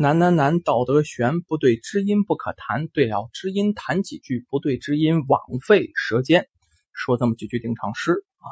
[0.00, 2.86] 难难难，道德悬，不对知音不可谈。
[2.86, 6.48] 对了知音谈几句，不对知音枉费舌尖。
[6.92, 8.46] 说这么几句定场诗啊。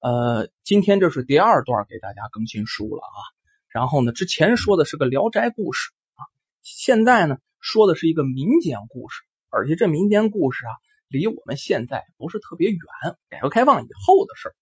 [0.00, 3.20] 呃，今天这是第二段给大家更新书了啊。
[3.68, 6.26] 然后呢，之前说的是个聊斋故事啊，
[6.62, 10.72] 现在呢说的是一个民间故事，而且这民间故事啊，
[11.06, 12.80] 离我们现在不是特别远，
[13.28, 14.54] 改革开放以后的事儿。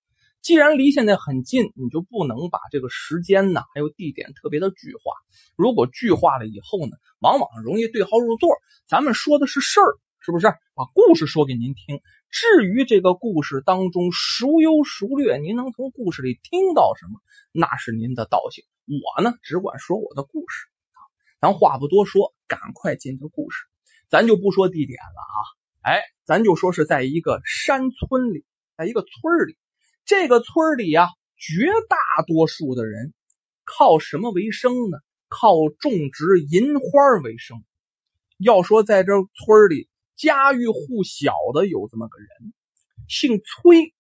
[0.47, 5.01] 既然离现在很近，你就不能把这个时间呢，还有地点特别的具化。
[5.57, 8.51] 如果具化了以后呢，往往容易对号入座。
[8.87, 10.47] 咱们说的是事儿，是不是？
[10.47, 12.01] 把故事说给您听。
[12.31, 17.19] 至于这个故事当中孰优孰劣，您能从故事里听到什么，
[17.51, 18.65] 那是您的道行。
[18.87, 20.69] 我呢，只管说我的故事。
[21.41, 23.65] 咱话不多说，赶快进这故事。
[24.09, 25.39] 咱就不说地点了啊，
[25.83, 28.45] 哎，咱就说是在一个山村里，
[28.77, 29.59] 在一个村里。
[30.07, 33.13] 这个村里啊，绝大多数的人
[33.65, 34.99] 靠什么为生呢？
[35.29, 37.65] 靠种植银花为生。
[38.39, 42.53] 要说在这村里家喻户晓的有这么个人，
[43.09, 43.93] 姓崔，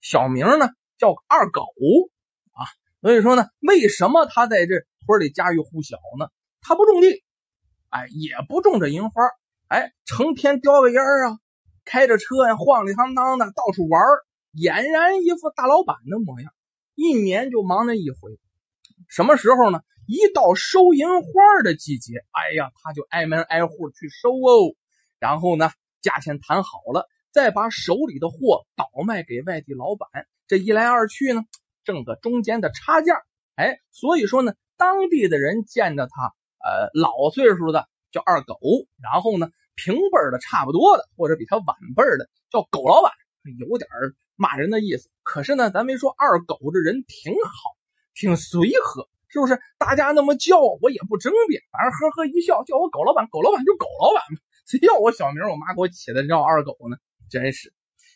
[0.00, 1.66] 小名呢叫二狗
[2.52, 2.64] 啊。
[3.02, 6.30] 所以说呢，为什么他在这村里家喻户晓呢？
[6.62, 7.22] 他不种地，
[7.90, 9.22] 哎，也不种这银花，
[9.68, 11.38] 哎，成天叼个烟啊，
[11.84, 14.00] 开着车呀，晃里晃荡的到处玩
[14.52, 16.52] 俨然一副大老板的模样，
[16.94, 18.38] 一年就忙那一回。
[19.08, 19.80] 什么时候呢？
[20.06, 24.74] 一到收银花的季节，哎呀，他就挨门挨户去收哦。
[25.20, 25.70] 然后呢，
[26.00, 30.08] 价钱谈好了，再把手里的货倒卖给外地老板。
[30.48, 31.44] 这一来二去呢，
[31.84, 33.22] 挣个中间的差价。
[33.54, 38.58] 哎，所以说呢，当地的人见着他，呃，老岁数的叫二狗，
[39.00, 43.12] 然后呢，平辈的差不多的，或者比他晚辈的叫狗老板，
[43.58, 43.88] 有点
[44.36, 47.76] 骂人的意思，可是呢，咱没说二狗这人挺好，
[48.14, 49.60] 挺随和，是不是？
[49.78, 54.22] 大家那么叫我也不争辩，反正呵呵一笑，叫我狗老板，狗老板就狗老板
[54.66, 55.42] 谁叫我小名？
[55.48, 56.96] 我妈给我起的叫二狗呢，
[57.30, 57.72] 真是。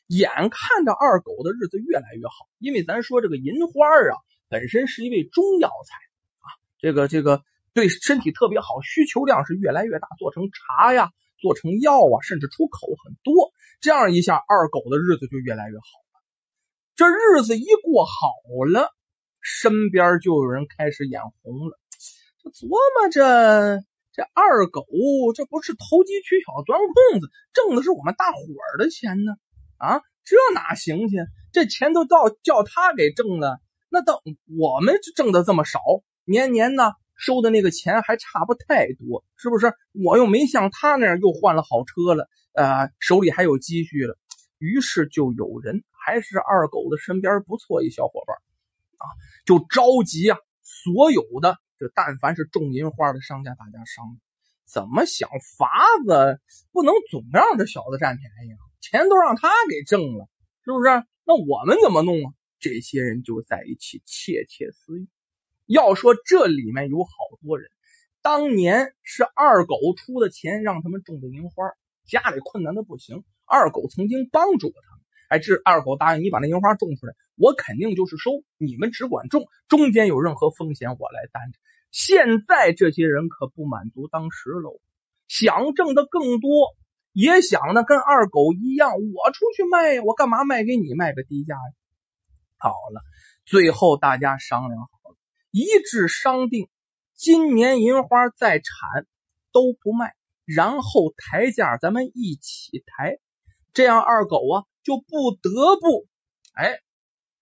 [0.07, 5.97] 眼看着二狗的日子越来越好，因为咱说这个银花啊，本身是一味中药材
[6.41, 6.47] 啊，
[6.79, 7.43] 这个这个
[7.73, 11.11] 对身体特别好，需求量是越来越大，做成茶呀，
[11.45, 13.53] 做成药啊，甚至出口很多。
[13.83, 16.25] 这样一下，二狗的日子就越来越好了。
[16.97, 18.33] 这日子一过好
[18.73, 18.89] 了，
[19.43, 21.79] 身边就有人开始眼红了。
[22.43, 23.85] 就琢磨着，
[24.15, 24.87] 这二狗
[25.35, 29.35] 这不是投机取巧、钻空子，挣的是我们大伙儿的钱呢？
[29.77, 31.19] 啊，这哪行去？
[31.53, 34.23] 这钱都到叫他给挣了，那到
[34.59, 35.79] 我们挣的这么少，
[36.25, 39.73] 年年呢收的那个钱还差不太多，是不是？
[39.93, 44.19] 我又没像他那样又换了好车了，呃，手里还有积蓄了。
[44.59, 45.85] 于是就有人。
[46.07, 48.37] 还是二狗子身边不错一小伙伴
[48.99, 49.09] 啊，
[49.47, 50.37] 就着急啊！
[50.61, 54.19] 所有的就但凡是种银花的商家，大家商量
[54.67, 55.71] 怎么想法
[56.05, 56.43] 子，
[56.73, 58.61] 不能总让这小子占便宜啊！
[58.83, 60.29] 钱都让他给挣了，
[60.63, 60.91] 是不是？
[61.25, 62.35] 那我们怎么弄啊？
[62.61, 65.09] 这些人就在一起窃窃私语。
[65.67, 67.11] 要说这里面有好
[67.43, 67.71] 多人，
[68.23, 71.73] 当年是二狗出的钱让他们种的银花，
[72.07, 75.01] 家里困难的不行，二狗曾经帮助过他们。
[75.29, 81.59] 哎，这二狗答应你把那银花种出来，我肯定就是收，你们只管种，中间有任何风险我来担着。
[81.91, 84.81] 现在这些人可不满足当时喽，
[85.27, 86.77] 想挣的更多，
[87.13, 91.73] 也想呢跟二狗一样，我出去卖，我干嘛卖给你卖个低价呀？
[92.59, 93.01] 好了，
[93.47, 94.89] 最后大家商量好，
[95.57, 96.69] 一致商定，
[97.15, 99.07] 今年银花再产
[99.53, 103.19] 都不卖，然后抬价咱们一起抬，
[103.73, 104.65] 这样二狗啊。
[104.83, 106.09] 就不得不
[106.55, 106.81] 哎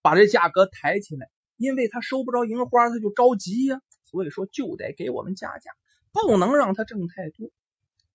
[0.02, 3.80] 把这价格抬起来，因为他收不着银花，他就着急呀。
[4.04, 5.70] 所以说就得给我们加价，
[6.12, 7.48] 不能让他挣太多。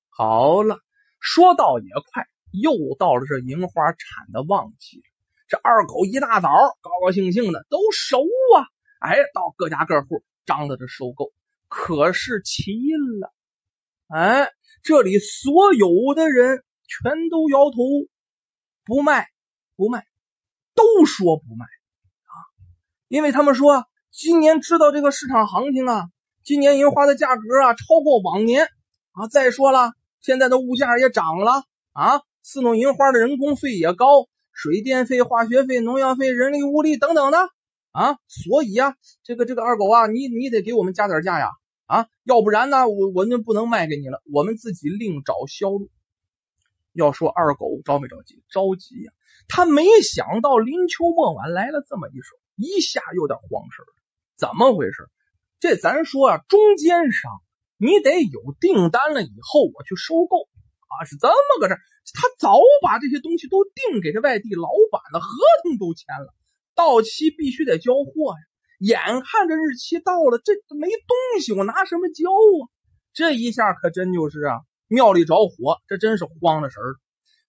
[0.10, 0.78] 好了，
[1.20, 5.04] 说到也快，又到了这银花产的旺季了。
[5.48, 6.50] 这二狗一大早
[6.82, 8.70] 高高兴兴的都熟啊，
[9.00, 11.32] 哎，到各家各户张罗着收购。
[11.68, 12.72] 可是奇
[13.20, 13.34] 了，
[14.08, 14.52] 哎，
[14.84, 17.78] 这里所有的人全都摇头。
[18.86, 19.28] 不卖，
[19.76, 20.06] 不卖，
[20.74, 22.32] 都说不卖啊！
[23.10, 26.06] 因为他们说今年知道这个市场行情啊，
[26.42, 28.70] 今年银花的价格啊超过往年
[29.12, 29.28] 啊。
[29.28, 37.50] 再说了，现在的物价也涨了啊，伺弄银花的人工费也高，水电费、化学费、农药费、人力物力等等的
[37.98, 38.18] 啊。
[38.28, 41.50] 所以啊，这个这个二狗啊，你你得给我们加点价呀
[41.88, 45.90] 啊，要不然呢，我我就不能卖给你了，我们自己另找销路。
[46.94, 48.44] 要说二狗着没着急？
[48.50, 49.12] 着急呀！
[49.48, 53.94] 他没想到临秋末晚来了这么一手，一下有点慌神了。
[54.36, 55.10] 怎么回事？
[55.60, 57.32] 这咱说啊，中间商
[57.78, 60.50] 你得有订单了以后我去收购
[60.90, 61.80] 啊，是这么个事
[62.14, 65.28] 他早把这些东西都订给这外地老板了，合
[65.64, 66.34] 同都签了，
[66.78, 68.40] 到期必须得交货呀。
[68.78, 72.70] 眼看着日期到了，这没东西，我拿什么交啊？
[73.12, 76.94] 这一下可真就是啊，庙里着火，这真是慌了神儿。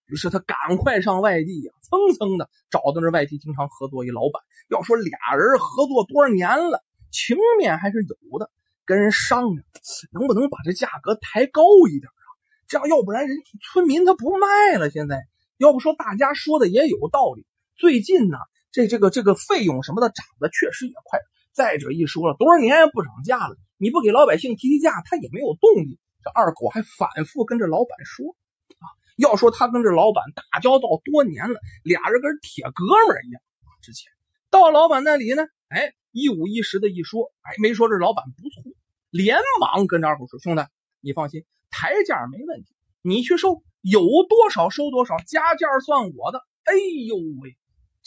[0.06, 4.42] 于是他赶快上外地呀，蹭蹭的找到那外地经常合作一老板。
[4.70, 8.50] 要说俩人合作多少年了，情面还是有的，
[8.86, 9.62] 跟人商量
[10.10, 12.28] 能不能把这价格抬高一点啊？
[12.68, 13.36] 这样要不然人
[13.70, 14.88] 村民他不卖了。
[14.88, 15.26] 现在
[15.58, 17.44] 要不说大家说的也有道理，
[17.76, 18.38] 最近呢。
[18.78, 21.18] 这这个这个费用什么的涨的确实也快。
[21.50, 25.98] 再者一说了，多少年不涨价了，你不给老百姓提提价，他也没有动力。
[26.22, 28.36] 这二狗还反复跟这老板说
[28.78, 28.86] 啊，
[29.16, 33.42] 要说他跟这老板打交道多年了，俩人跟铁哥们一样。
[33.82, 34.12] 之前
[34.48, 38.62] 到老板那里呢，哎，一五一十的一说，哎，没说这老板不错，
[39.10, 40.62] 连忙跟这二狗说：“兄弟，
[41.00, 46.74] 你放心，抬价没问题，你去收，有多少收多少，加价算我的。”哎
[47.08, 47.56] 呦喂！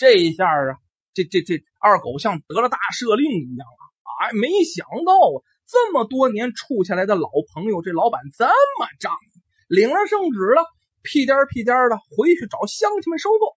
[0.01, 0.81] 这一下啊，
[1.13, 3.83] 这这这二狗像得了大赦令一样啊！
[4.25, 10.65] 哎，没想到啊，这么多年处下来的老朋友，这老板这么仗义，领了圣旨了，
[11.03, 13.55] 屁颠屁颠的回去找乡亲们收购。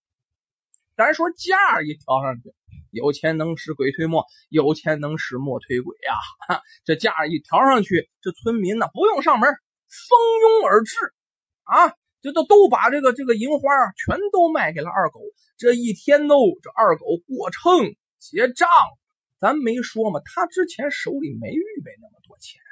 [0.98, 2.52] 咱说价一调上去，
[2.90, 6.60] 有钱能使鬼推磨，有钱能使磨推鬼呀！
[6.84, 10.94] 这价一调上去，这村民呢不用上门，蜂拥而至
[11.62, 11.94] 啊！
[12.24, 13.68] 这都都把这个这个银花
[13.98, 15.20] 全都卖给了二狗。
[15.58, 18.66] 这一天都这二狗过秤结账，
[19.38, 22.62] 咱没说嘛，他之前手里没预备那么多钱，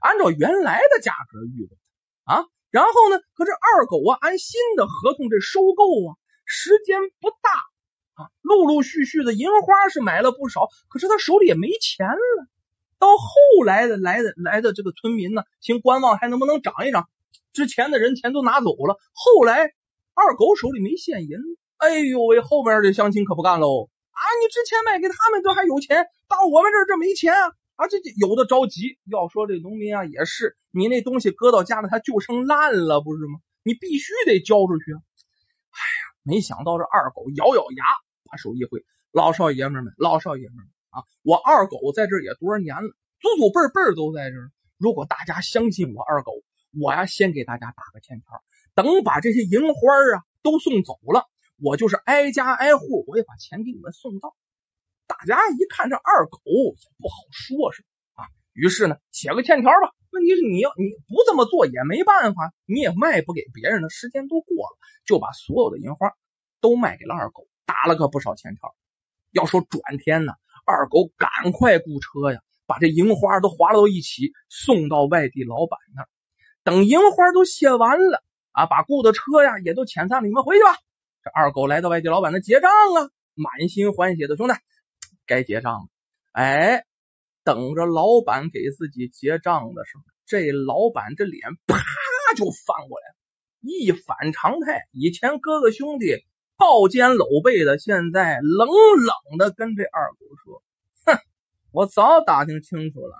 [0.00, 1.76] 按照原来的价格预备
[2.24, 2.46] 啊。
[2.70, 6.16] 然后呢，可这二狗啊，按新的合同这收购啊，
[6.46, 7.50] 时间不大
[8.14, 12.46] 啊，陆陆续续的银花是买了不少，可是他手里也没钱了。
[12.98, 17.10] 到后来的来的来的这个村民呢，先观望，还能不能涨一涨？
[17.52, 19.74] 之前的人钱都拿走了，后来
[20.14, 21.36] 二狗手里没现银，
[21.76, 24.20] 哎呦喂，后边的乡亲可不干喽啊！
[24.40, 27.52] 你之前卖给他们都还有钱，到我们这儿这没钱啊！
[27.76, 28.98] 啊，这这有的着急。
[29.04, 33.40] 要说这农民啊，也是你那东西搁到家里，它就剩烂了，不是吗？
[33.64, 35.00] 你必须得交出去啊！
[35.70, 37.84] 哎呀，没想到这二狗咬咬牙，
[38.30, 44.50] 把手一挥，老少爷们们，老少爷们们啊，我二狗在这也多少年了，祖祖辈辈都在这儿。
[44.78, 46.32] 如果大家相信我二狗。
[46.78, 48.42] 我呀，先给大家打个欠条，
[48.74, 51.28] 等把这些银花啊都送走了，
[51.60, 54.34] 我就是挨家挨户，我也把钱给你们送到。
[55.06, 57.84] 大家一看这二狗也不好说，是
[58.14, 58.24] 啊，
[58.54, 59.92] 于是呢，写个欠条吧。
[60.10, 66.12] 问题是你要你不这么做也没办法，你也卖不给别人的时间都过了，就把所有的银花
[66.60, 68.74] 都卖给了二狗，打了个不少欠条。
[69.30, 70.32] 要说转天呢，
[70.64, 76.08] 二狗赶快雇车呀，把这银花都划到一起，送到外地老板那儿。
[76.64, 78.22] 等银花都卸完了
[78.52, 80.76] 啊，把雇的车呀也都遣散了，你们回去吧。
[81.24, 84.54] 这二狗来到外地老板那结账啊，满心欢喜的兄弟，
[85.26, 85.88] 该结账了。
[86.32, 86.84] 哎，
[87.44, 91.78] 等着老板给自己结账的时候，这老板这脸啪
[92.36, 93.16] 就翻过来了，
[93.60, 94.82] 一反常态。
[94.92, 96.24] 以前哥哥兄弟
[96.56, 100.62] 抱肩搂背的，现在冷冷的跟这二狗说
[101.06, 101.18] ：“哼，
[101.72, 103.16] 我早打听清楚了。”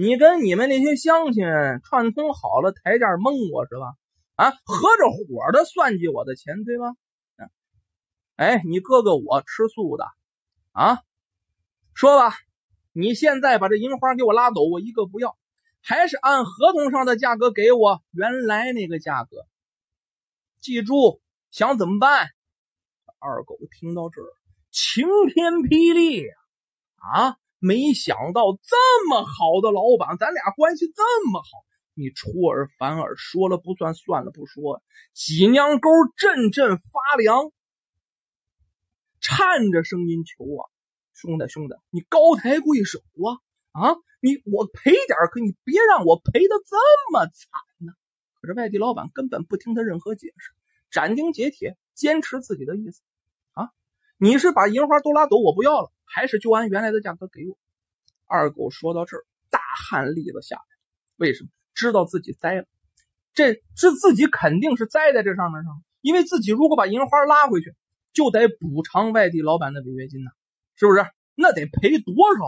[0.00, 1.44] 你跟你们那些乡亲
[1.82, 3.96] 串通好了，抬价蒙我是吧？
[4.36, 6.94] 啊，合着伙的算计我的钱对吧？
[8.36, 10.06] 哎，你哥哥我吃素的
[10.70, 11.02] 啊，
[11.94, 12.36] 说吧，
[12.92, 15.36] 你现在把这银花给我拉走，我一个不要，
[15.82, 19.48] 还是按合同上的价格给我原来那个价格。
[20.60, 22.28] 记住，想怎么办？
[23.18, 24.30] 二狗听到这儿，
[24.70, 26.24] 晴天霹雳
[26.94, 27.36] 啊！
[27.58, 31.48] 没想到这么好的老板，咱俩关系这么好，
[31.94, 37.50] 你出尔反尔，说了不算，算了不说，脊梁沟阵阵发凉，
[39.20, 40.70] 颤着声音求啊，
[41.14, 43.96] 兄弟兄弟，你高抬贵手啊啊！
[44.20, 46.76] 你我赔点，可你别让我赔的这
[47.12, 47.48] 么惨
[47.78, 47.92] 呢。
[48.40, 50.52] 可是外地老板根本不听他任何解释，
[50.90, 53.00] 斩钉截铁坚持自己的意思！
[54.18, 55.92] 你是把银花都拉走，我不要了。
[56.04, 57.56] 还是就按原来的价格给我。
[58.26, 60.62] 二狗说到这儿，大汗立了下来。
[61.16, 61.50] 为什么？
[61.74, 62.66] 知道自己栽了，
[63.34, 65.84] 这是自己肯定是栽在这上面上。
[66.00, 67.74] 因为自己如果把银花拉回去，
[68.12, 70.30] 就得补偿外地老板的违约金呢，
[70.74, 71.06] 是不是？
[71.36, 72.44] 那得赔多少？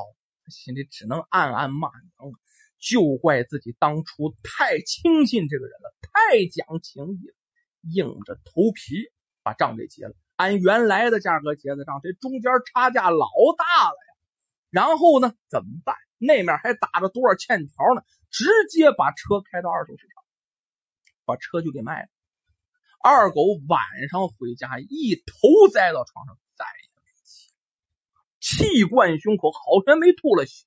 [0.51, 2.39] 心里只能暗暗骂娘了，
[2.81, 7.35] 就怪自己当初太轻信这个人了，太讲情义了，
[7.83, 8.97] 硬着头皮
[9.45, 10.15] 把账给结了。
[10.41, 13.29] 按原来的价格结的账，这中间差价老
[13.59, 14.17] 大了呀。
[14.71, 15.97] 然后呢，怎么办？
[16.17, 18.01] 那面还打着多少欠条呢？
[18.31, 20.25] 直接把车开到二手市场，
[21.27, 22.09] 把车就给卖了。
[23.03, 23.81] 二狗晚
[24.11, 27.53] 上回家，一头栽到床上，再也没起，
[28.41, 30.65] 气贯胸口，好悬没吐了血。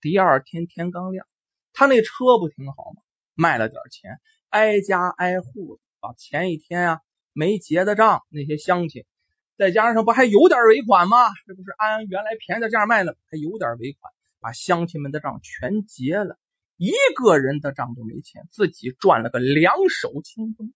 [0.00, 1.28] 第二天天刚亮，
[1.72, 3.02] 他那车不挺好吗？
[3.34, 4.18] 卖了点钱，
[4.48, 7.00] 挨家挨户的把前一天啊
[7.32, 9.04] 没结的账，那些乡亲，
[9.56, 11.16] 再加上不还有点尾款吗？
[11.46, 16.38] 这不是按原来便宜的价卖了，还有点尾款，把乡亲们的账全结了，
[16.76, 20.72] 一个人的账都没欠，自己赚了个两手清风。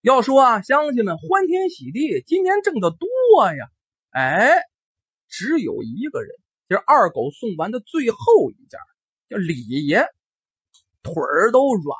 [0.00, 3.08] 要说啊，乡亲们欢天喜地，今年挣的多
[3.52, 3.68] 呀！
[4.10, 4.62] 哎，
[5.28, 6.30] 只有一个人，
[6.68, 8.18] 就是二狗送完的最后
[8.50, 8.78] 一件，
[9.28, 10.06] 叫李爷，
[11.02, 11.98] 腿儿都软，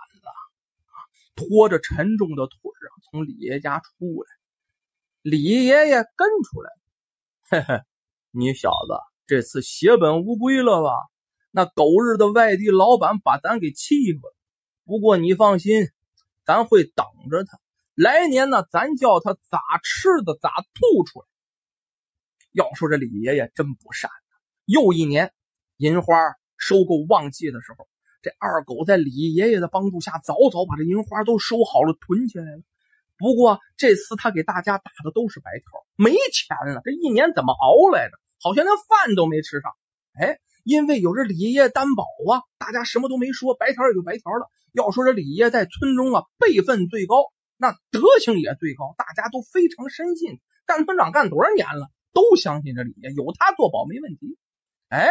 [1.38, 4.28] 拖着沉重的腿啊，从李爷家出来。
[5.22, 6.70] 李爷爷跟出来，
[7.48, 7.82] 嘿嘿，
[8.32, 8.94] 你小子
[9.26, 10.90] 这次血本无归了吧？
[11.52, 14.34] 那狗日的外地老板把咱给欺负了。
[14.84, 15.88] 不过你放心，
[16.44, 17.60] 咱会等着他。
[17.94, 21.26] 来年呢，咱叫他咋吃的咋吐出来。
[22.52, 24.10] 要说这李爷爷真不善，
[24.64, 25.32] 又一年
[25.76, 26.16] 银花
[26.56, 27.86] 收购旺季的时候，
[28.22, 32.62] 这二狗在李爷爷的帮助下，早早把这银花都收好了，囤起来了。
[33.16, 36.82] 不过这次他给大家打的都是白条，没钱了。
[36.84, 38.12] 这一年怎么熬来的？
[38.40, 39.72] 好像连饭都没吃上。
[40.14, 44.48] 哎，因为有这李爷爷担保啊，大家什么都没说，白条也就白条了。
[44.72, 47.16] 要说这李爷在村中啊，辈分最高。
[47.56, 50.40] 那德行也最高，大家都非常深信。
[50.64, 54.38] 干村长干多少年了，都相信这李爷，有他做保没问题。
[54.88, 55.10] 哎，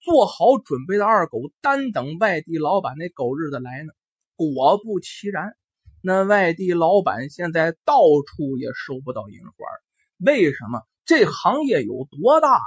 [0.00, 3.92] 做好准备的二狗，单等外地老板那狗日子来呢。
[4.36, 5.56] 果不其然，
[6.02, 9.52] 那外地老板现在到处也收不到银花。
[10.18, 10.82] 为什么？
[11.04, 12.60] 这行业有多大呀？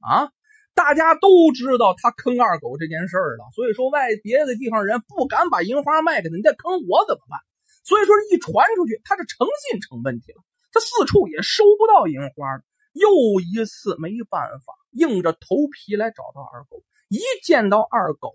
[0.00, 0.32] 啊，
[0.74, 7.40] 大家都知道他坑二狗这件事了，所以说外别的地方人不敢把银花卖给他，你再坑我怎么办？
[7.82, 10.42] 所以说，一传出去，他这诚信成问题了。
[10.72, 15.38] 他四处也收不到银花了，又一次没办法，硬着头
[15.72, 16.82] 皮来找到二狗。
[17.08, 18.32] 一见到二狗，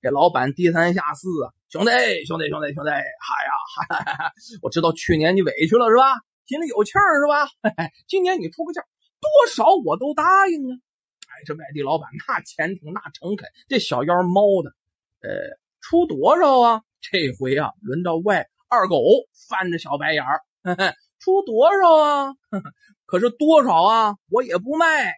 [0.00, 1.90] 这老板低三下四啊，兄弟，
[2.24, 3.52] 兄弟，兄弟，兄弟，哎呀，
[3.88, 6.14] 哈哈，我知道去年你委屈了是吧？
[6.46, 7.48] 心里有气儿是吧？
[8.08, 8.82] 今年你出个价，
[9.20, 10.78] 多少我都答应啊。
[11.28, 14.70] 哎，这外地老板那虔诚那诚恳，这小腰猫的，
[15.20, 16.82] 呃，出多少啊？
[17.00, 19.00] 这回啊，轮到外二狗
[19.48, 20.42] 翻着小白眼儿，
[21.20, 22.34] 出多少啊？
[23.06, 24.16] 可是多少啊？
[24.30, 25.14] 我也不卖，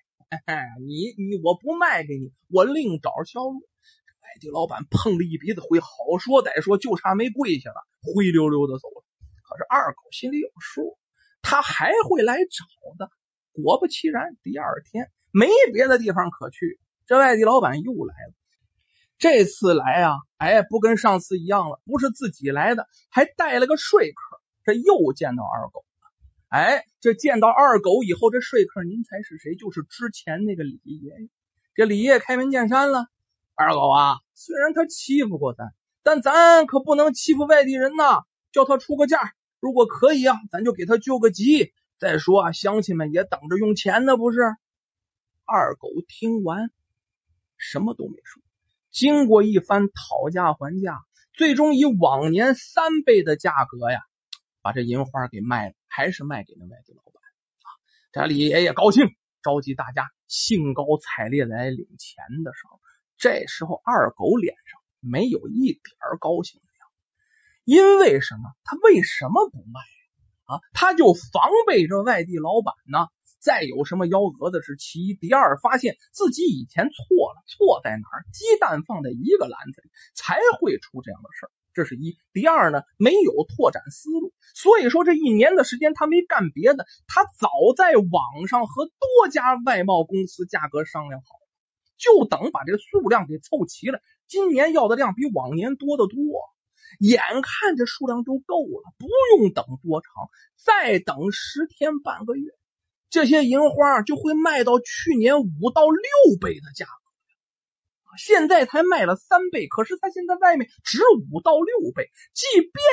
[0.87, 3.61] 你你我不卖给你，我另找销路。
[3.61, 9.05] 外地老板碰了一鼻子灰，好说歹说，就差没跪下了，灰溜溜的走了。
[9.49, 10.99] 可是二狗心里有数，
[11.41, 12.65] 他还会来找
[12.99, 13.11] 的。
[13.53, 18.35] 果不其然，第二天没别的地方可去，这外地老板又来了。
[19.19, 24.41] 这次来啊，哎，不跟上次一样了，不是自己来的，还带了个说客。
[24.65, 25.85] 这又见到二狗，
[26.53, 29.55] 哎，这见到二狗以后，这说客您猜是谁？
[29.55, 31.29] 就是之前那个李爷爷。
[31.75, 33.07] 这李爷开门见山了，
[33.55, 38.21] 二狗啊，虽然他欺负过咱，但咱可不能欺负外地人呐。
[38.53, 41.73] 叫他出个价，如果可以啊，咱就给他救个急。
[41.99, 44.39] 再说啊，乡亲们也等着用钱呢，不是？
[45.47, 46.71] 二狗听完，
[47.57, 48.43] 什么都没说。
[48.91, 51.01] 经过一番讨价还价，
[51.33, 54.01] 最终以往年三倍的价格呀，
[54.61, 57.23] 把这银花给卖了，还是卖给那外地老板
[57.61, 57.69] 啊。
[58.13, 59.07] 这李爷爷高兴，
[59.43, 62.81] 召集大家兴高采烈来领钱的时候，
[63.19, 65.83] 这时候二狗脸上没有一点
[66.19, 67.05] 高兴的样子，
[67.65, 68.51] 因为什么？
[68.65, 69.81] 他为什么不卖
[70.47, 70.61] 啊？
[70.73, 73.09] 他就防备这外地老板呢。
[73.43, 78.23] 再有什么幺蛾子是其一，第二发现自己以前错了，错在哪儿？
[78.33, 82.19] 鸡蛋放在一个篮子里才会出这样的事儿，这是一。
[82.33, 91.27] 第二呢，没有拓展思路，所以说这一年的时间他没干别的，他早在网上和多家外贸公司价格商量好，
[91.99, 94.01] 就等把这数量给凑齐了。
[94.29, 96.17] 今年要的量比往年多得多，
[96.99, 99.07] 眼看这数量就够了，不
[99.39, 100.11] 用等多长，
[100.57, 102.51] 再等十天半个月。
[103.11, 107.02] 这些银花就会卖到去年五到六倍的价格，
[108.17, 111.01] 现在才卖了三倍，可是他现在外面值
[111.31, 112.11] 五到六倍。
[112.35, 112.45] 即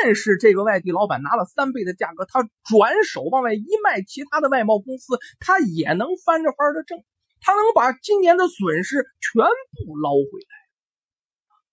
[0.04, 7.04] 便是这个外地老板拿了三倍的价格，他转手往外一卖，其他的外贸公司他也能翻着番的挣，
[7.42, 9.44] 他能把今年的损失全
[9.86, 10.58] 部捞回来。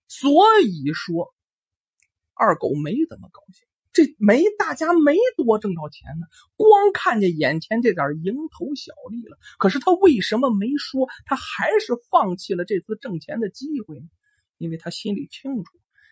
[0.09, 1.35] 所以说，
[2.35, 3.65] 二狗没怎么高兴。
[3.97, 6.26] 这没大家没多挣着钱呢，
[6.57, 9.38] 光看见眼前这点蝇头小利了。
[9.57, 11.09] 可是他为什么没说？
[11.25, 14.05] 他还是放弃了这次挣钱的机会呢？
[14.59, 15.71] 因为他心里清楚，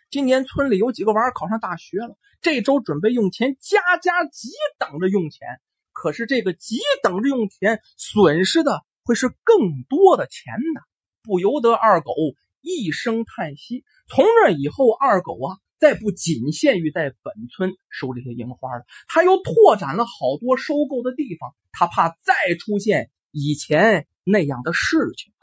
[0.09, 4.49] 今年村里有几个娃考上大学了，这周准备用钱，家家急
[4.79, 5.47] 等着用钱。
[5.93, 10.81] 可是这个急等着用钱，损失的会是更多的钱呢，
[11.21, 12.15] 不由得二狗
[12.61, 13.83] 一声叹息。
[14.07, 25.33] 从那以后，二狗啊，再不仅限于在本村收这些樱花了，他又拓展了好多收购的地方，他怕再出现以前那样的事情。